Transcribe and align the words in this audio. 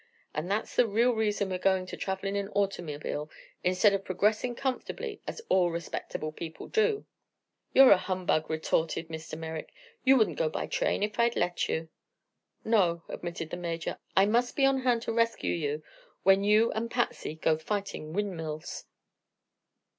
And 0.33 0.49
that's 0.49 0.75
the 0.75 0.87
real 0.87 1.11
reason 1.11 1.51
we're 1.51 1.59
going 1.59 1.85
to 1.85 1.95
travel 1.95 2.27
in 2.27 2.35
an 2.35 2.47
automobile 2.55 3.29
instead 3.63 3.93
of 3.93 4.03
progressing 4.03 4.55
comfortably 4.55 5.21
as 5.27 5.43
all 5.47 5.69
respectable 5.69 6.31
people 6.31 6.67
do." 6.67 7.05
"You're 7.71 7.91
a 7.91 7.97
humbug," 7.99 8.49
retorted 8.49 9.09
Mr. 9.09 9.37
Merrick. 9.37 9.71
"You 10.03 10.17
wouldn't 10.17 10.39
go 10.39 10.49
by 10.49 10.65
train 10.65 11.03
if 11.03 11.19
I'd 11.19 11.35
let 11.35 11.69
you." 11.69 11.89
"No," 12.65 13.03
admitted 13.09 13.51
the 13.51 13.57
Major; 13.57 13.99
"I 14.17 14.25
must 14.25 14.55
be 14.55 14.65
on 14.65 14.79
hand 14.81 15.03
to 15.03 15.13
rescue 15.13 15.53
you 15.53 15.83
when 16.23 16.43
you 16.43 16.71
and 16.71 16.89
Patsy 16.89 17.35
go 17.35 17.55
fighting 17.55 18.11
windmills." 18.11 18.85